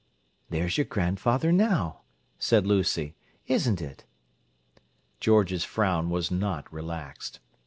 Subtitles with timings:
[0.49, 2.01] "There's your grandfather now,"
[2.39, 3.13] said Lucy.
[3.45, 4.03] "Isn't it?"
[5.19, 7.39] George's frown was not relaxed.